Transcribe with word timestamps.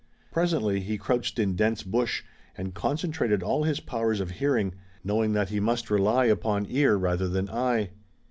Presently, 0.31 0.79
he 0.79 0.97
crouched 0.97 1.37
in 1.37 1.55
dense 1.55 1.83
bush, 1.83 2.23
and 2.57 2.73
concentrated 2.73 3.43
all 3.43 3.65
his 3.65 3.79
powers 3.79 4.19
of 4.19 4.31
hearing, 4.31 4.73
knowing 5.03 5.33
that 5.33 5.49
he 5.49 5.59
must 5.59 5.91
rely 5.91 6.25
upon 6.25 6.65
ear 6.69 6.95
rather 6.97 7.29
than 7.29 7.47
eye. 7.51 7.91